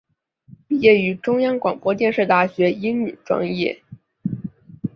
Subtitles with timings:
[0.67, 3.83] 毕业于中央广播电视大学英语专业。